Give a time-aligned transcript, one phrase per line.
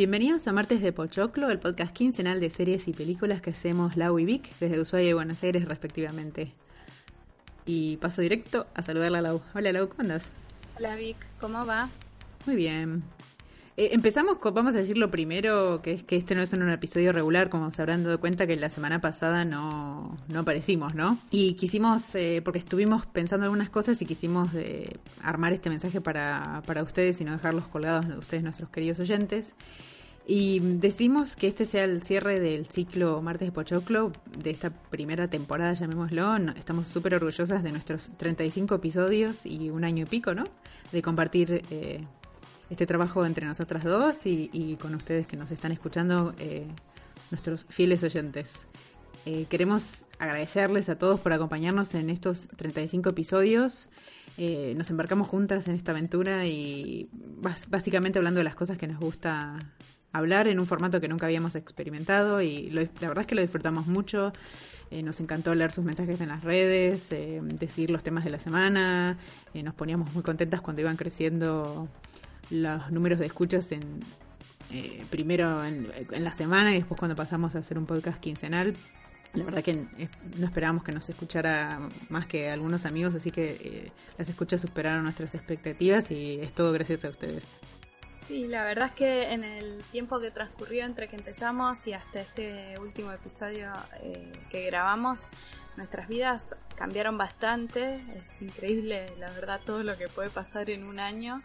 [0.00, 4.18] Bienvenidos a Martes de Pochoclo, el podcast quincenal de series y películas que hacemos Lau
[4.18, 6.54] y Vic desde Ushuaia y Buenos Aires respectivamente.
[7.66, 9.42] Y paso directo a saludar a Lau.
[9.54, 10.22] Hola Lau, ¿cómo andas?
[10.78, 11.90] Hola Vic, ¿cómo va?
[12.46, 13.02] Muy bien.
[13.76, 16.66] Eh, empezamos con, vamos a decir lo primero, que es que este no es un
[16.70, 21.18] episodio regular, como se habrán dado cuenta que la semana pasada no, no aparecimos, ¿no?
[21.30, 26.62] Y quisimos, eh, porque estuvimos pensando algunas cosas y quisimos eh, armar este mensaje para,
[26.64, 29.52] para ustedes y no dejarlos colgados de ustedes, nuestros queridos oyentes.
[30.32, 35.26] Y decimos que este sea el cierre del ciclo Martes de Pochoclo, de esta primera
[35.26, 36.36] temporada, llamémoslo.
[36.56, 40.44] estamos súper orgullosas de nuestros 35 episodios y un año y pico, ¿no?
[40.92, 42.04] De compartir eh,
[42.70, 46.68] este trabajo entre nosotras dos y, con ustedes que nos están escuchando, eh,
[47.32, 48.46] nuestros fieles oyentes.
[49.26, 53.88] Eh, queremos agradecerles a todos por acompañarnos en estos 35 episodios.
[54.38, 57.10] Eh, nos embarcamos juntas en esta aventura y
[57.68, 59.58] básicamente hablando de las cosas que nos gusta
[60.12, 63.86] hablar en un formato que nunca habíamos experimentado y la verdad es que lo disfrutamos
[63.86, 64.32] mucho.
[64.90, 69.18] nos encantó leer sus mensajes en las redes, decir los temas de la semana.
[69.54, 71.88] nos poníamos muy contentas cuando iban creciendo
[72.50, 74.00] los números de escuchas en
[74.72, 75.88] eh, primero en,
[76.22, 78.74] la semana y después cuando pasamos a hacer un podcast quincenal.
[79.34, 83.58] La verdad que eh, no esperábamos que nos escuchara más que algunos amigos, así que
[83.60, 87.42] eh, las escuchas superaron nuestras expectativas y es todo gracias a ustedes.
[88.30, 92.20] Sí, la verdad es que en el tiempo que transcurrió entre que empezamos y hasta
[92.20, 93.72] este último episodio
[94.52, 95.26] que grabamos,
[95.76, 97.96] nuestras vidas cambiaron bastante.
[97.96, 101.42] Es increíble, la verdad, todo lo que puede pasar en un año.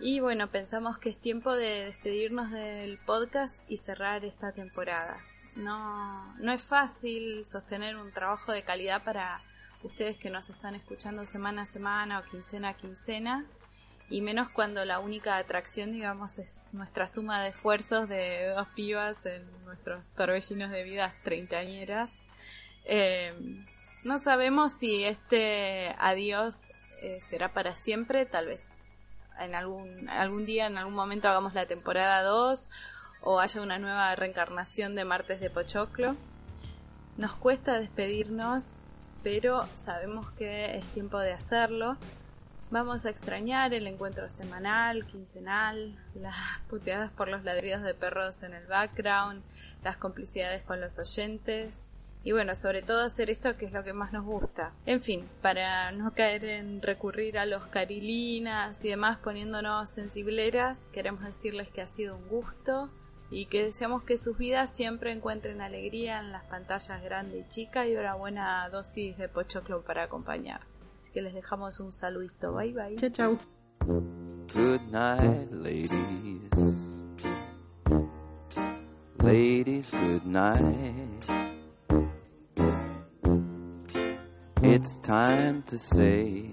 [0.00, 5.16] Y bueno, pensamos que es tiempo de despedirnos del podcast y cerrar esta temporada.
[5.54, 9.42] No, no es fácil sostener un trabajo de calidad para
[9.84, 13.46] ustedes que nos están escuchando semana a semana o quincena a quincena,
[14.10, 19.24] y menos cuando la única atracción, digamos, es nuestra suma de esfuerzos de dos pibas
[19.24, 22.10] en nuestros torbellinos de vidas treintañeras.
[22.84, 23.32] Eh,
[24.02, 26.72] no sabemos si este adiós
[27.02, 28.72] eh, será para siempre, tal vez
[29.38, 32.68] en algún, algún día, en algún momento hagamos la temporada 2
[33.22, 36.16] o haya una nueva reencarnación de Martes de Pochoclo.
[37.16, 38.76] Nos cuesta despedirnos,
[39.22, 41.96] pero sabemos que es tiempo de hacerlo.
[42.70, 46.36] Vamos a extrañar el encuentro semanal, quincenal, las
[46.68, 49.42] puteadas por los ladridos de perros en el background,
[49.82, 51.88] las complicidades con los oyentes,
[52.22, 54.72] y bueno, sobre todo hacer esto que es lo que más nos gusta.
[54.86, 61.24] En fin, para no caer en recurrir a los carilinas y demás poniéndonos sensibleras, queremos
[61.24, 62.88] decirles que ha sido un gusto
[63.32, 67.88] y que deseamos que sus vidas siempre encuentren alegría en las pantallas grande y chica
[67.88, 70.69] y una buena dosis de pochoclo para acompañar.
[71.00, 72.52] Así que les dejamos un saludito.
[72.52, 72.96] Bye bye.
[72.96, 73.38] Chao, chao.
[74.52, 76.50] Good night, ladies.
[79.22, 81.24] Ladies, good night.
[84.62, 86.52] It's time to say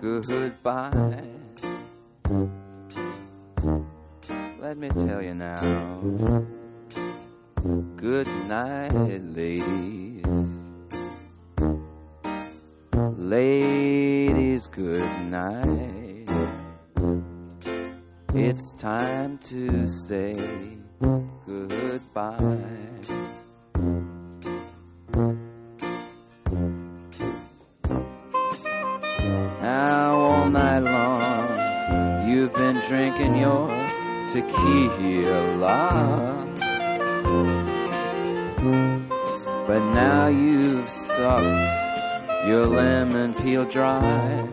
[0.00, 1.22] goodbye.
[4.62, 6.00] Let me tell you now.
[7.96, 10.05] Good night, ladies.
[13.26, 16.30] Ladies, good night.
[18.32, 20.78] It's time to say
[21.44, 22.38] goodbye.
[29.60, 33.66] Now, all night long, you've been drinking your
[34.32, 35.88] tequila.
[39.66, 41.85] But now you've sucked
[42.44, 44.48] your lemon peel dry.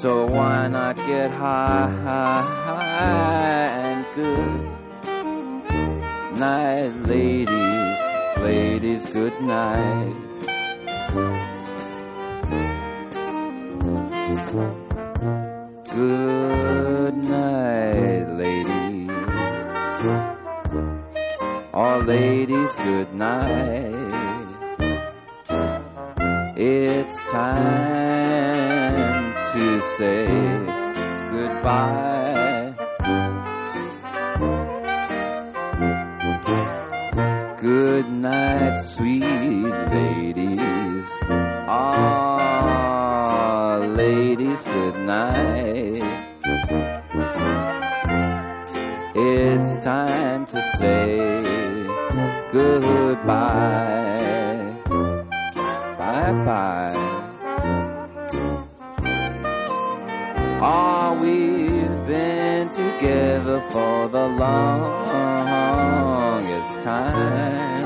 [0.00, 4.78] So why not get high, high, high and good
[6.38, 7.98] night, ladies,
[8.38, 10.14] ladies, good night.
[15.94, 19.10] Good night, ladies.
[21.74, 24.37] All ladies, good night.
[26.60, 30.26] It's time to say
[31.30, 32.74] goodbye.
[37.60, 41.04] Good night, sweet ladies.
[41.68, 46.02] Ah, ladies, good night.
[49.14, 51.40] It's time to say
[52.50, 54.07] goodbye.
[56.20, 56.94] Bye.
[60.60, 65.20] Ah, we've been together for the longest
[66.80, 67.84] time.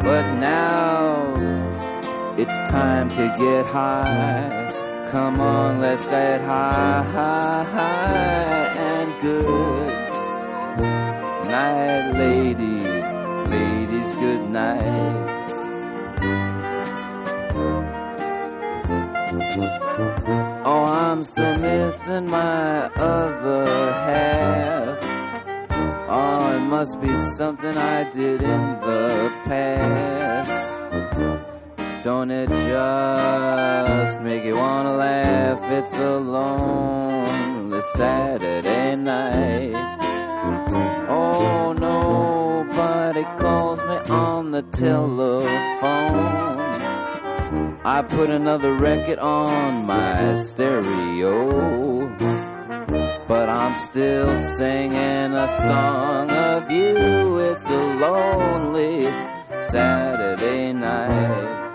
[0.00, 1.34] But now
[2.38, 4.72] it's time to get high.
[5.10, 9.92] Come on, let's get high, high, high and good.
[11.48, 12.73] Night, ladies,
[21.24, 24.98] I'm still missing my other half.
[26.06, 30.50] Oh, it must be something I did in the past.
[32.04, 35.62] Don't it just make you wanna laugh?
[35.72, 39.72] It's a lonely Saturday night.
[41.08, 46.44] Oh, nobody calls me on the telephone.
[47.86, 52.08] I put another record on my stereo.
[53.28, 54.24] But I'm still
[54.56, 57.40] singing a song of you.
[57.40, 59.02] It's a lonely
[59.68, 61.74] Saturday night.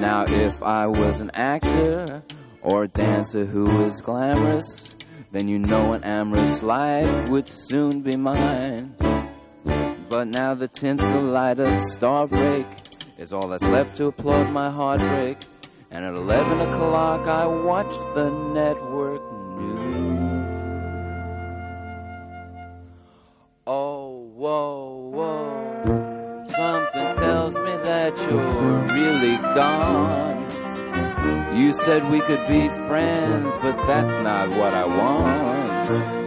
[0.00, 2.22] Now, if I was an actor
[2.62, 4.94] or a dancer who was glamorous,
[5.32, 8.94] then you know an amorous life would soon be mine.
[10.08, 12.66] But now the tinsel light of star break
[13.20, 15.36] is all that's left to applaud my heartbreak.
[15.90, 19.20] And at 11 o'clock I watch the network
[19.58, 20.46] news.
[23.66, 26.46] Oh, whoa, whoa.
[26.48, 30.38] Something tells me that you're really gone.
[31.54, 36.20] You said we could be friends, but that's not what I want.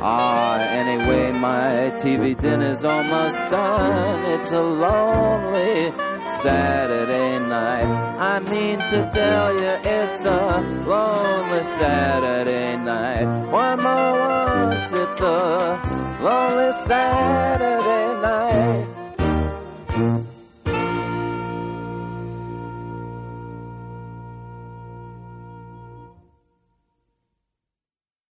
[0.00, 4.24] Ah, anyway, my TV dinner's almost done.
[4.26, 6.07] It's a lonely
[6.48, 7.84] Saturday night.
[8.32, 13.26] I mean to tell you, it's a lonely Saturday night.
[13.52, 15.78] One more once, it's a
[16.22, 18.86] lonely Saturday night.